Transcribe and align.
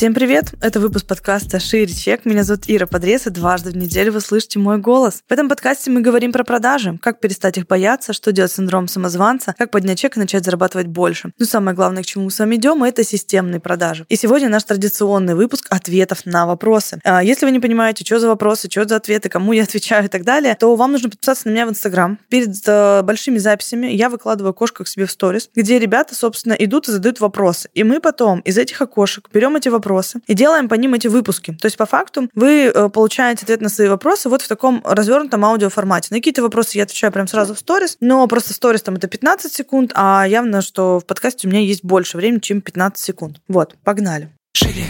Всем 0.00 0.14
привет! 0.14 0.54
Это 0.62 0.80
выпуск 0.80 1.04
подкаста 1.04 1.60
«Шире 1.60 1.92
чек». 1.92 2.24
Меня 2.24 2.42
зовут 2.42 2.64
Ира 2.68 2.86
Подрез, 2.86 3.26
и 3.26 3.30
дважды 3.30 3.68
в 3.68 3.76
неделю 3.76 4.12
вы 4.12 4.22
слышите 4.22 4.58
мой 4.58 4.78
голос. 4.78 5.22
В 5.28 5.30
этом 5.30 5.46
подкасте 5.46 5.90
мы 5.90 6.00
говорим 6.00 6.32
про 6.32 6.42
продажи, 6.42 6.98
как 7.02 7.20
перестать 7.20 7.58
их 7.58 7.66
бояться, 7.66 8.14
что 8.14 8.32
делать 8.32 8.50
с 8.50 8.54
синдромом 8.54 8.88
самозванца, 8.88 9.54
как 9.58 9.70
поднять 9.70 9.98
чек 9.98 10.16
и 10.16 10.20
начать 10.20 10.46
зарабатывать 10.46 10.86
больше. 10.86 11.32
Ну, 11.38 11.44
самое 11.44 11.76
главное, 11.76 12.02
к 12.02 12.06
чему 12.06 12.24
мы 12.24 12.30
с 12.30 12.38
вами 12.38 12.56
идем, 12.56 12.82
это 12.82 13.04
системные 13.04 13.60
продажи. 13.60 14.06
И 14.08 14.16
сегодня 14.16 14.48
наш 14.48 14.64
традиционный 14.64 15.34
выпуск 15.34 15.66
ответов 15.68 16.24
на 16.24 16.46
вопросы. 16.46 16.98
А 17.04 17.22
Если 17.22 17.44
вы 17.44 17.52
не 17.52 17.60
понимаете, 17.60 18.02
что 18.02 18.18
за 18.20 18.28
вопросы, 18.28 18.70
что 18.70 18.88
за 18.88 18.96
ответы, 18.96 19.28
кому 19.28 19.52
я 19.52 19.62
отвечаю 19.64 20.06
и 20.06 20.08
так 20.08 20.24
далее, 20.24 20.56
то 20.58 20.74
вам 20.76 20.92
нужно 20.92 21.10
подписаться 21.10 21.46
на 21.46 21.52
меня 21.52 21.66
в 21.66 21.70
Инстаграм. 21.72 22.18
Перед 22.30 22.56
э, 22.66 23.02
большими 23.02 23.36
записями 23.36 23.88
я 23.88 24.08
выкладываю 24.08 24.52
окошко 24.52 24.82
к 24.84 24.88
себе 24.88 25.04
в 25.04 25.10
сторис, 25.10 25.50
где 25.54 25.78
ребята, 25.78 26.14
собственно, 26.14 26.54
идут 26.54 26.88
и 26.88 26.92
задают 26.92 27.20
вопросы. 27.20 27.68
И 27.74 27.84
мы 27.84 28.00
потом 28.00 28.40
из 28.40 28.56
этих 28.56 28.80
окошек 28.80 29.28
берем 29.30 29.56
эти 29.56 29.68
вопросы 29.68 29.89
и 30.26 30.34
делаем 30.34 30.68
по 30.68 30.74
ним 30.74 30.94
эти 30.94 31.08
выпуски. 31.08 31.56
То 31.60 31.66
есть, 31.66 31.76
по 31.76 31.86
факту, 31.86 32.28
вы 32.34 32.66
э, 32.66 32.88
получаете 32.88 33.44
ответ 33.44 33.60
на 33.60 33.68
свои 33.68 33.88
вопросы 33.88 34.28
вот 34.28 34.42
в 34.42 34.48
таком 34.48 34.82
развернутом 34.84 35.44
аудиоформате. 35.44 36.08
На 36.10 36.18
какие-то 36.18 36.42
вопросы 36.42 36.78
я 36.78 36.84
отвечаю 36.84 37.12
прям 37.12 37.28
сразу 37.28 37.54
в 37.54 37.58
сторис, 37.58 37.96
но 38.00 38.26
просто 38.26 38.52
сторис 38.52 38.82
там 38.82 38.96
это 38.96 39.08
15 39.08 39.52
секунд, 39.52 39.92
а 39.94 40.26
явно, 40.26 40.62
что 40.62 41.00
в 41.00 41.06
подкасте 41.06 41.46
у 41.46 41.50
меня 41.50 41.60
есть 41.60 41.84
больше 41.84 42.16
времени, 42.16 42.40
чем 42.40 42.60
15 42.60 43.02
секунд. 43.02 43.40
Вот, 43.48 43.76
погнали. 43.84 44.30
Шире. 44.52 44.84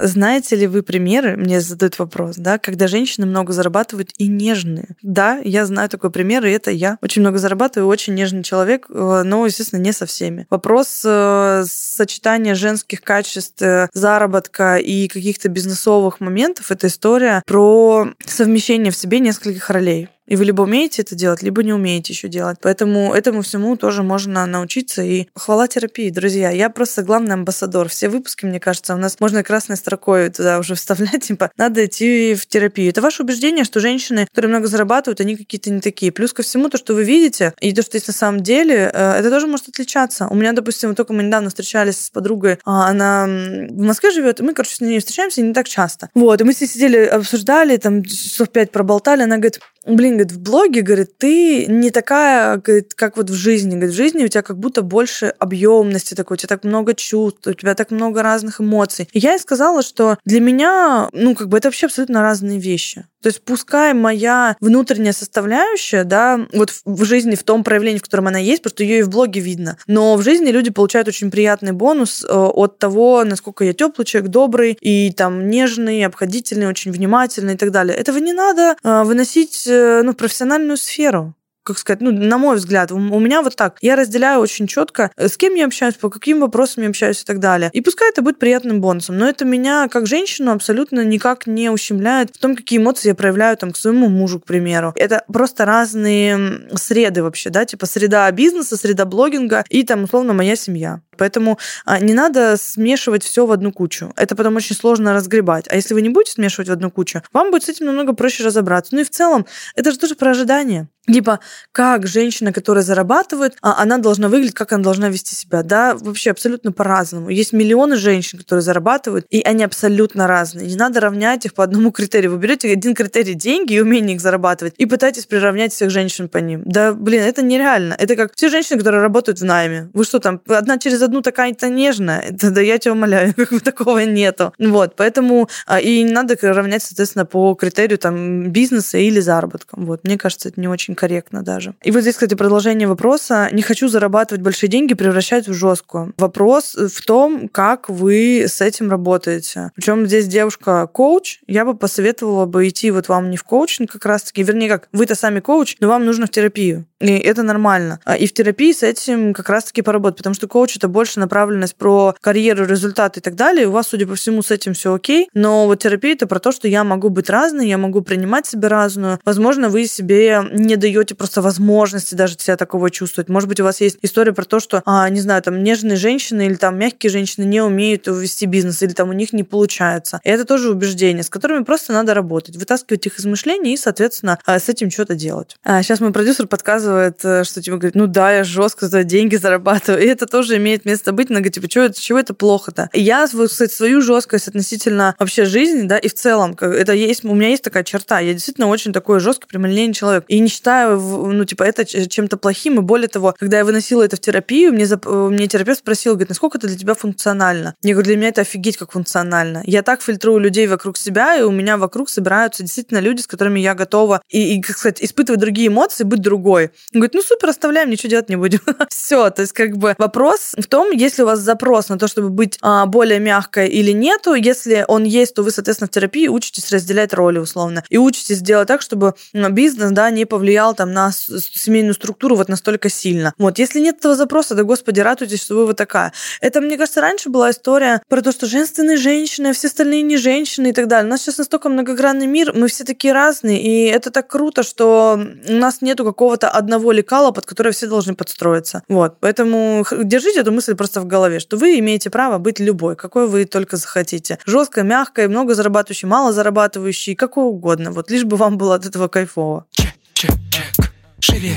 Знаете 0.00 0.56
ли 0.56 0.66
вы 0.66 0.82
примеры, 0.82 1.36
мне 1.36 1.60
задают 1.60 1.98
вопрос, 1.98 2.36
да, 2.36 2.58
когда 2.58 2.88
женщины 2.88 3.26
много 3.26 3.52
зарабатывают 3.52 4.10
и 4.16 4.28
нежные? 4.28 4.96
Да, 5.02 5.40
я 5.44 5.66
знаю 5.66 5.88
такой 5.88 6.10
пример, 6.10 6.44
и 6.44 6.50
это 6.50 6.70
я. 6.70 6.98
Очень 7.02 7.22
много 7.22 7.38
зарабатываю, 7.38 7.88
очень 7.88 8.14
нежный 8.14 8.42
человек, 8.42 8.86
э, 8.88 9.22
но, 9.24 9.44
естественно, 9.46 9.80
не 9.80 9.92
со 9.92 10.06
всеми. 10.06 10.46
Вопрос 10.50 11.02
э, 11.04 11.64
сочетания 11.66 12.54
женских 12.54 13.02
качеств, 13.02 13.60
э, 13.62 13.88
заработка 13.92 14.76
и 14.76 15.08
каких-то 15.08 15.48
бизнесовых 15.48 16.20
моментов— 16.20 16.66
это 16.70 16.86
история 16.86 17.42
про 17.46 18.08
совмещение 18.24 18.92
в 18.92 18.96
себе 18.96 19.20
нескольких 19.20 19.68
ролей. 19.70 20.08
И 20.30 20.36
вы 20.36 20.44
либо 20.44 20.62
умеете 20.62 21.02
это 21.02 21.16
делать, 21.16 21.42
либо 21.42 21.64
не 21.64 21.72
умеете 21.72 22.12
еще 22.12 22.28
делать. 22.28 22.58
Поэтому 22.62 23.12
этому 23.12 23.42
всему 23.42 23.76
тоже 23.76 24.04
можно 24.04 24.46
научиться. 24.46 25.02
И 25.02 25.26
хвала 25.34 25.66
терапии, 25.66 26.08
друзья. 26.08 26.50
Я 26.50 26.70
просто 26.70 27.02
главный 27.02 27.34
амбассадор. 27.34 27.88
Все 27.88 28.08
выпуски, 28.08 28.46
мне 28.46 28.60
кажется, 28.60 28.94
у 28.94 28.96
нас 28.96 29.18
можно 29.18 29.42
красной 29.42 29.76
строкой 29.76 30.30
туда 30.30 30.60
уже 30.60 30.74
вставлять, 30.76 31.24
типа, 31.24 31.50
надо 31.56 31.84
идти 31.84 32.34
в 32.34 32.46
терапию. 32.46 32.90
Это 32.90 33.02
ваше 33.02 33.24
убеждение, 33.24 33.64
что 33.64 33.80
женщины, 33.80 34.26
которые 34.26 34.50
много 34.50 34.68
зарабатывают, 34.68 35.20
они 35.20 35.36
какие-то 35.36 35.70
не 35.70 35.80
такие. 35.80 36.12
Плюс 36.12 36.32
ко 36.32 36.44
всему, 36.44 36.68
то, 36.68 36.78
что 36.78 36.94
вы 36.94 37.02
видите, 37.02 37.52
и 37.60 37.72
то, 37.74 37.82
что 37.82 37.96
есть 37.96 38.06
на 38.06 38.14
самом 38.14 38.40
деле, 38.44 38.88
э, 38.94 39.12
это 39.18 39.30
тоже 39.30 39.48
может 39.48 39.68
отличаться. 39.68 40.28
У 40.28 40.36
меня, 40.36 40.52
допустим, 40.52 40.94
только 40.94 41.12
мы 41.12 41.24
недавно 41.24 41.48
встречались 41.48 42.06
с 42.06 42.10
подругой, 42.10 42.60
а, 42.64 42.88
она 42.88 43.24
в 43.26 43.82
Москве 43.82 44.12
живет, 44.12 44.38
и 44.38 44.44
мы, 44.44 44.54
короче, 44.54 44.76
с 44.76 44.80
ней 44.80 45.00
встречаемся 45.00 45.42
не 45.42 45.52
так 45.52 45.66
часто. 45.66 46.08
Вот, 46.14 46.40
и 46.40 46.44
мы 46.44 46.52
с 46.52 46.60
ней 46.60 46.68
сидели, 46.68 46.98
обсуждали, 47.06 47.76
там, 47.78 48.04
часов 48.04 48.50
пять 48.50 48.70
проболтали, 48.70 49.22
она 49.22 49.36
говорит, 49.36 49.60
блин, 49.86 50.12
говорит, 50.12 50.32
в 50.32 50.40
блоге, 50.40 50.82
говорит, 50.82 51.16
ты 51.18 51.66
не 51.66 51.90
такая, 51.90 52.58
говорит, 52.58 52.94
как 52.94 53.16
вот 53.16 53.30
в 53.30 53.34
жизни. 53.34 53.76
Говорит, 53.76 53.92
в 53.92 53.96
жизни 53.96 54.24
у 54.24 54.28
тебя 54.28 54.42
как 54.42 54.58
будто 54.58 54.82
больше 54.82 55.26
объемности 55.38 56.14
такой, 56.14 56.34
у 56.34 56.38
тебя 56.38 56.48
так 56.48 56.64
много 56.64 56.94
чувств, 56.94 57.46
у 57.46 57.52
тебя 57.52 57.74
так 57.74 57.90
много 57.90 58.22
разных 58.22 58.60
эмоций. 58.60 59.08
И 59.12 59.18
я 59.18 59.32
ей 59.32 59.38
сказала, 59.38 59.82
что 59.82 60.18
для 60.24 60.40
меня, 60.40 61.08
ну, 61.12 61.34
как 61.34 61.48
бы 61.48 61.56
это 61.56 61.68
вообще 61.68 61.86
абсолютно 61.86 62.22
разные 62.22 62.58
вещи. 62.58 63.06
То 63.22 63.28
есть 63.28 63.42
пускай 63.42 63.94
моя 63.94 64.56
внутренняя 64.60 65.12
составляющая, 65.12 66.04
да, 66.04 66.46
вот 66.52 66.72
в 66.84 67.04
жизни, 67.04 67.34
в 67.34 67.42
том 67.42 67.64
проявлении, 67.64 67.98
в 67.98 68.02
котором 68.02 68.28
она 68.28 68.38
есть, 68.38 68.62
потому 68.62 68.76
что 68.76 68.84
ее 68.84 69.00
и 69.00 69.02
в 69.02 69.10
блоге 69.10 69.40
видно, 69.40 69.76
но 69.86 70.16
в 70.16 70.22
жизни 70.22 70.50
люди 70.50 70.70
получают 70.70 71.08
очень 71.08 71.30
приятный 71.30 71.72
бонус 71.72 72.24
э, 72.24 72.32
от 72.32 72.78
того, 72.78 73.24
насколько 73.24 73.64
я 73.64 73.72
теплый 73.72 74.04
человек, 74.04 74.30
добрый 74.30 74.78
и 74.80 75.12
там 75.12 75.48
нежный, 75.48 76.04
обходительный, 76.04 76.68
очень 76.68 76.92
внимательный 76.92 77.54
и 77.54 77.56
так 77.56 77.70
далее. 77.70 77.96
Этого 77.96 78.18
не 78.18 78.32
надо 78.32 78.76
э, 78.82 79.02
выносить 79.04 79.66
э, 79.66 80.02
ну, 80.02 80.12
в 80.12 80.16
профессиональную 80.16 80.76
сферу 80.76 81.34
как 81.70 81.78
сказать, 81.78 82.00
ну, 82.00 82.10
на 82.10 82.38
мой 82.38 82.56
взгляд, 82.56 82.92
у 82.92 82.98
меня 82.98 83.42
вот 83.42 83.56
так. 83.56 83.76
Я 83.80 83.96
разделяю 83.96 84.40
очень 84.40 84.66
четко, 84.66 85.10
с 85.16 85.36
кем 85.36 85.54
я 85.54 85.66
общаюсь, 85.66 85.94
по 85.94 86.10
каким 86.10 86.40
вопросам 86.40 86.82
я 86.82 86.88
общаюсь 86.88 87.22
и 87.22 87.24
так 87.24 87.38
далее. 87.38 87.70
И 87.72 87.80
пускай 87.80 88.10
это 88.10 88.22
будет 88.22 88.38
приятным 88.38 88.80
бонусом, 88.80 89.18
но 89.18 89.28
это 89.28 89.44
меня, 89.44 89.88
как 89.88 90.06
женщину, 90.06 90.52
абсолютно 90.52 91.04
никак 91.04 91.46
не 91.46 91.70
ущемляет 91.70 92.30
в 92.34 92.38
том, 92.38 92.56
какие 92.56 92.78
эмоции 92.78 93.08
я 93.08 93.14
проявляю 93.14 93.56
там 93.56 93.72
к 93.72 93.76
своему 93.76 94.08
мужу, 94.08 94.40
к 94.40 94.44
примеру. 94.44 94.92
Это 94.96 95.24
просто 95.32 95.64
разные 95.64 96.68
среды 96.74 97.22
вообще, 97.22 97.50
да, 97.50 97.64
типа 97.64 97.86
среда 97.86 98.30
бизнеса, 98.30 98.76
среда 98.76 99.04
блогинга 99.04 99.64
и 99.68 99.82
там, 99.82 100.04
условно, 100.04 100.32
моя 100.32 100.56
семья. 100.56 101.00
Поэтому 101.20 101.58
а, 101.84 102.00
не 102.00 102.14
надо 102.14 102.56
смешивать 102.56 103.22
все 103.22 103.44
в 103.44 103.52
одну 103.52 103.72
кучу. 103.72 104.10
Это 104.16 104.34
потом 104.34 104.56
очень 104.56 104.74
сложно 104.74 105.12
разгребать. 105.12 105.66
А 105.68 105.76
если 105.76 105.92
вы 105.92 106.00
не 106.00 106.08
будете 106.08 106.32
смешивать 106.32 106.68
в 106.68 106.72
одну 106.72 106.90
кучу, 106.90 107.22
вам 107.34 107.50
будет 107.50 107.64
с 107.64 107.68
этим 107.68 107.84
намного 107.86 108.14
проще 108.14 108.42
разобраться. 108.42 108.94
Ну 108.94 109.02
и 109.02 109.04
в 109.04 109.10
целом, 109.10 109.44
это 109.74 109.92
же 109.92 109.98
тоже 109.98 110.14
про 110.14 110.30
ожидания. 110.30 110.88
Типа, 111.12 111.40
как 111.72 112.06
женщина, 112.06 112.52
которая 112.52 112.84
зарабатывает, 112.84 113.56
а, 113.62 113.82
она 113.82 113.98
должна 113.98 114.28
выглядеть, 114.28 114.54
как 114.54 114.72
она 114.72 114.82
должна 114.82 115.08
вести 115.08 115.34
себя. 115.34 115.62
Да, 115.62 115.94
вообще 115.94 116.30
абсолютно 116.30 116.72
по-разному. 116.72 117.30
Есть 117.30 117.52
миллионы 117.52 117.96
женщин, 117.96 118.38
которые 118.38 118.62
зарабатывают, 118.62 119.26
и 119.30 119.42
они 119.42 119.64
абсолютно 119.64 120.26
разные. 120.26 120.66
Не 120.66 120.76
надо 120.76 121.00
равнять 121.00 121.46
их 121.46 121.54
по 121.54 121.64
одному 121.64 121.90
критерию. 121.92 122.32
Вы 122.32 122.38
берете 122.38 122.72
один 122.72 122.94
критерий 122.94 123.34
деньги 123.34 123.74
и 123.74 123.80
умение 123.80 124.16
их 124.16 124.20
зарабатывать, 124.20 124.74
и 124.78 124.86
пытаетесь 124.86 125.26
приравнять 125.26 125.72
всех 125.72 125.90
женщин 125.90 126.28
по 126.28 126.38
ним. 126.38 126.62
Да, 126.64 126.92
блин, 126.92 127.22
это 127.22 127.42
нереально. 127.42 127.94
Это 127.98 128.16
как 128.16 128.32
все 128.34 128.48
женщины, 128.48 128.78
которые 128.78 129.02
работают 129.02 129.40
в 129.40 129.44
найме. 129.44 129.90
Вы 129.92 130.04
что 130.04 130.18
там, 130.18 130.40
одна 130.48 130.78
через 130.78 131.02
одну 131.02 131.22
такая-то 131.22 131.68
нежная? 131.68 132.24
Да, 132.40 132.48
да 132.48 132.60
я 132.62 132.78
тебя 132.78 132.92
умоляю, 132.92 133.34
как 133.36 133.50
бы 133.50 133.60
такого 133.60 133.98
нету. 133.98 134.54
Вот, 134.58 134.96
поэтому 134.96 135.48
а, 135.66 135.78
и 135.78 136.02
не 136.02 136.10
надо 136.10 136.36
равнять, 136.40 136.82
соответственно, 136.82 137.26
по 137.26 137.54
критерию 137.54 137.98
там 137.98 138.50
бизнеса 138.50 138.96
или 138.98 139.20
заработка. 139.20 139.74
Вот, 139.76 140.04
мне 140.04 140.16
кажется, 140.16 140.48
это 140.48 140.60
не 140.60 140.68
очень 140.68 140.94
корректно 141.00 141.42
даже. 141.42 141.74
И 141.82 141.90
вот 141.90 142.02
здесь, 142.02 142.14
кстати, 142.14 142.34
продолжение 142.34 142.86
вопроса. 142.86 143.48
Не 143.52 143.62
хочу 143.62 143.88
зарабатывать 143.88 144.42
большие 144.42 144.68
деньги, 144.68 144.92
превращать 144.92 145.48
в 145.48 145.54
жесткую. 145.54 146.12
Вопрос 146.18 146.74
в 146.74 147.06
том, 147.06 147.48
как 147.48 147.88
вы 147.88 148.44
с 148.46 148.60
этим 148.60 148.90
работаете. 148.90 149.70
Причем 149.74 150.06
здесь 150.06 150.26
девушка 150.26 150.86
коуч. 150.86 151.38
Я 151.46 151.64
бы 151.64 151.74
посоветовала 151.74 152.44
бы 152.44 152.68
идти 152.68 152.90
вот 152.90 153.08
вам 153.08 153.30
не 153.30 153.38
в 153.38 153.44
коучинг 153.44 153.90
как 153.90 154.04
раз-таки, 154.04 154.42
вернее, 154.42 154.68
как 154.68 154.88
вы-то 154.92 155.14
сами 155.14 155.40
коуч, 155.40 155.76
но 155.80 155.88
вам 155.88 156.04
нужно 156.04 156.26
в 156.26 156.30
терапию. 156.30 156.84
И 157.00 157.12
это 157.12 157.42
нормально. 157.42 157.98
А, 158.04 158.14
и 158.14 158.26
в 158.26 158.34
терапии 158.34 158.72
с 158.72 158.82
этим 158.82 159.32
как 159.32 159.48
раз-таки 159.48 159.80
поработать, 159.80 160.18
потому 160.18 160.34
что 160.34 160.48
коуч 160.48 160.76
это 160.76 160.86
больше 160.86 161.18
направленность 161.18 161.76
про 161.76 162.14
карьеру, 162.20 162.66
результаты 162.66 163.20
и 163.20 163.22
так 163.22 163.36
далее. 163.36 163.68
У 163.68 163.70
вас, 163.70 163.88
судя 163.88 164.06
по 164.06 164.16
всему, 164.16 164.42
с 164.42 164.50
этим 164.50 164.74
все 164.74 164.92
окей. 164.92 165.30
Но 165.32 165.66
вот 165.66 165.78
терапия 165.78 166.12
это 166.12 166.26
про 166.26 166.40
то, 166.40 166.52
что 166.52 166.68
я 166.68 166.84
могу 166.84 167.08
быть 167.08 167.30
разной, 167.30 167.68
я 167.68 167.78
могу 167.78 168.02
принимать 168.02 168.46
себя 168.46 168.68
разную. 168.68 169.18
Возможно, 169.24 169.70
вы 169.70 169.86
себе 169.86 170.42
не 170.52 170.76
даете 170.76 170.89
просто 171.16 171.42
возможности 171.42 172.14
даже 172.14 172.36
себя 172.38 172.56
такого 172.56 172.90
чувствовать. 172.90 173.28
Может 173.28 173.48
быть, 173.48 173.60
у 173.60 173.64
вас 173.64 173.80
есть 173.80 173.98
история 174.02 174.32
про 174.32 174.44
то, 174.44 174.60
что, 174.60 174.82
а, 174.86 175.08
не 175.08 175.20
знаю, 175.20 175.42
там 175.42 175.62
нежные 175.62 175.96
женщины 175.96 176.46
или 176.46 176.54
там 176.54 176.78
мягкие 176.78 177.10
женщины 177.10 177.44
не 177.44 177.60
умеют 177.60 178.06
вести 178.06 178.46
бизнес, 178.46 178.82
или 178.82 178.92
там 178.92 179.10
у 179.10 179.12
них 179.12 179.32
не 179.32 179.42
получается. 179.42 180.20
И 180.24 180.28
это 180.28 180.44
тоже 180.44 180.70
убеждения, 180.70 181.22
с 181.22 181.30
которыми 181.30 181.64
просто 181.64 181.92
надо 181.92 182.14
работать, 182.14 182.56
вытаскивать 182.56 183.06
их 183.06 183.18
из 183.18 183.24
мышления 183.26 183.74
и, 183.74 183.76
соответственно, 183.76 184.38
а, 184.46 184.58
с 184.58 184.68
этим 184.68 184.90
что-то 184.90 185.14
делать. 185.14 185.56
А 185.64 185.82
сейчас 185.82 186.00
мой 186.00 186.12
продюсер 186.12 186.46
подсказывает 186.46 187.24
э, 187.24 187.44
что 187.44 187.62
типа 187.62 187.76
говорит, 187.76 187.94
ну 187.94 188.06
да, 188.06 188.32
я 188.32 188.44
жестко 188.44 188.88
за 188.88 189.04
деньги 189.04 189.36
зарабатываю. 189.36 190.02
И 190.02 190.06
это 190.06 190.26
тоже 190.26 190.56
имеет 190.56 190.84
место 190.84 191.12
быть. 191.12 191.28
Говорит, 191.28 191.54
типа, 191.54 191.68
чего 191.68 191.88
чего 191.88 192.18
это 192.18 192.34
плохо-то? 192.34 192.88
И 192.92 193.00
я, 193.00 193.26
кстати, 193.26 193.72
свою 193.72 194.00
жесткость 194.00 194.48
относительно 194.48 195.14
вообще 195.18 195.44
жизни, 195.44 195.86
да, 195.86 195.98
и 195.98 196.08
в 196.08 196.14
целом, 196.14 196.56
это 196.60 196.92
есть, 196.92 197.24
у 197.24 197.34
меня 197.34 197.48
есть 197.48 197.62
такая 197.62 197.84
черта. 197.84 198.20
Я 198.20 198.32
действительно 198.32 198.68
очень 198.68 198.92
такой 198.92 199.20
жесткий, 199.20 199.46
прямолинейный 199.46 199.94
человек. 199.94 200.24
И 200.28 200.38
не 200.38 200.48
считаю, 200.48 200.69
ну, 200.96 201.44
типа, 201.44 201.64
это 201.64 201.84
чем-то 201.84 202.36
плохим. 202.36 202.78
И 202.78 202.82
более 202.82 203.08
того, 203.08 203.34
когда 203.38 203.58
я 203.58 203.64
выносила 203.64 204.02
это 204.02 204.16
в 204.16 204.20
терапию, 204.20 204.72
мне, 204.72 204.86
мне 205.06 205.46
терапевт 205.46 205.80
спросил, 205.80 206.12
говорит, 206.12 206.28
насколько 206.28 206.58
это 206.58 206.66
для 206.66 206.76
тебя 206.76 206.94
функционально? 206.94 207.74
Я 207.82 207.92
говорю, 207.92 208.06
для 208.06 208.16
меня 208.16 208.28
это 208.28 208.42
офигеть 208.42 208.76
как 208.76 208.92
функционально. 208.92 209.62
Я 209.66 209.82
так 209.82 210.02
фильтрую 210.02 210.38
людей 210.38 210.66
вокруг 210.66 210.96
себя, 210.96 211.36
и 211.36 211.42
у 211.42 211.50
меня 211.50 211.76
вокруг 211.76 212.08
собираются 212.08 212.62
действительно 212.62 212.98
люди, 212.98 213.20
с 213.20 213.26
которыми 213.26 213.60
я 213.60 213.74
готова 213.74 214.22
и, 214.28 214.56
и 214.56 214.60
как 214.60 214.76
сказать, 214.76 215.02
испытывать 215.02 215.40
другие 215.40 215.68
эмоции, 215.68 216.04
быть 216.04 216.20
другой. 216.20 216.70
Он 216.94 217.00
говорит, 217.00 217.14
ну 217.14 217.22
супер, 217.22 217.48
оставляем, 217.48 217.90
ничего 217.90 218.10
делать 218.10 218.28
не 218.28 218.36
будем. 218.36 218.60
Все, 218.88 219.30
то 219.30 219.42
есть 219.42 219.52
как 219.52 219.76
бы 219.76 219.94
вопрос 219.98 220.54
в 220.56 220.66
том, 220.66 220.90
если 220.92 221.22
у 221.22 221.26
вас 221.26 221.40
запрос 221.40 221.88
на 221.88 221.98
то, 221.98 222.08
чтобы 222.08 222.30
быть 222.30 222.58
а, 222.62 222.86
более 222.86 223.18
мягкой 223.18 223.68
или 223.68 223.92
нету, 223.92 224.34
если 224.34 224.84
он 224.88 225.04
есть, 225.04 225.34
то 225.34 225.42
вы, 225.42 225.50
соответственно, 225.50 225.88
в 225.88 225.90
терапии 225.90 226.28
учитесь 226.28 226.70
разделять 226.70 227.12
роли 227.12 227.38
условно 227.38 227.84
и 227.88 227.98
учитесь 227.98 228.40
делать 228.40 228.68
так, 228.68 228.82
чтобы 228.82 229.14
бизнес, 229.32 229.90
да, 229.90 230.10
не 230.10 230.24
повлиял 230.24 230.59
там 230.74 230.92
на 230.92 231.10
семейную 231.12 231.94
структуру 231.94 232.36
вот 232.36 232.48
настолько 232.48 232.88
сильно. 232.88 233.32
Вот, 233.38 233.58
если 233.58 233.80
нет 233.80 233.98
этого 233.98 234.14
запроса, 234.14 234.54
да, 234.54 234.62
господи, 234.62 235.00
радуйтесь, 235.00 235.42
что 235.42 235.56
вы 235.56 235.66
вот 235.66 235.76
такая. 235.76 236.12
Это, 236.40 236.60
мне 236.60 236.76
кажется, 236.76 237.00
раньше 237.00 237.28
была 237.28 237.50
история 237.50 238.02
про 238.08 238.22
то, 238.22 238.32
что 238.32 238.46
женственные 238.46 238.96
женщины, 238.96 239.48
а 239.48 239.52
все 239.52 239.68
остальные 239.68 240.02
не 240.02 240.16
женщины 240.16 240.68
и 240.68 240.72
так 240.72 240.88
далее. 240.88 241.06
У 241.06 241.10
нас 241.10 241.22
сейчас 241.22 241.38
настолько 241.38 241.68
многогранный 241.68 242.26
мир, 242.26 242.52
мы 242.54 242.68
все 242.68 242.84
такие 242.84 243.12
разные, 243.12 243.60
и 243.60 243.86
это 243.86 244.10
так 244.10 244.28
круто, 244.28 244.62
что 244.62 245.20
у 245.48 245.52
нас 245.52 245.82
нету 245.82 246.04
какого-то 246.04 246.48
одного 246.48 246.92
лекала, 246.92 247.30
под 247.30 247.46
которое 247.46 247.72
все 247.72 247.86
должны 247.86 248.14
подстроиться. 248.14 248.82
Вот, 248.88 249.16
поэтому 249.20 249.84
держите 250.02 250.40
эту 250.40 250.52
мысль 250.52 250.74
просто 250.74 251.00
в 251.00 251.06
голове, 251.06 251.40
что 251.40 251.56
вы 251.56 251.78
имеете 251.78 252.10
право 252.10 252.38
быть 252.38 252.60
любой, 252.60 252.96
какой 252.96 253.26
вы 253.26 253.44
только 253.44 253.76
захотите. 253.76 254.38
Жесткой, 254.46 254.84
мягкой, 254.84 255.28
много 255.28 255.54
зарабатывающей, 255.54 256.08
мало 256.08 256.32
зарабатывающей, 256.32 257.14
какой 257.14 257.44
угодно. 257.44 257.90
Вот 257.90 258.10
лишь 258.10 258.24
бы 258.24 258.36
вам 258.36 258.58
было 258.58 258.74
от 258.74 258.86
этого 258.86 259.08
кайфово. 259.08 259.66
Чек, 259.70 259.89
чек, 260.20 260.32
чек. 260.50 260.92
Шире. 261.20 261.54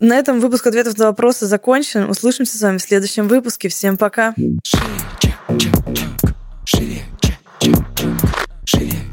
На 0.00 0.16
этом 0.16 0.40
выпуск 0.40 0.66
ответов 0.66 0.96
на 0.96 1.06
вопросы 1.06 1.44
закончен. 1.44 2.08
Услышимся 2.08 2.56
с 2.56 2.62
вами 2.62 2.78
в 2.78 2.82
следующем 2.82 3.28
выпуске. 3.28 3.68
Всем 3.68 3.98
пока. 3.98 4.34
Шире, 4.64 4.82
чек, 5.20 5.34
чек, 5.58 5.74
чек. 5.94 6.34
Шире, 6.64 7.02
чек, 7.20 7.36
чек, 7.60 7.74
чек. 7.94 8.08
Шире. 8.64 9.05